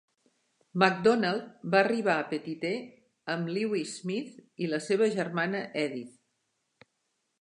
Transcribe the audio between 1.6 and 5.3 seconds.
va arribar a Petite amb Lewis Smith i la seva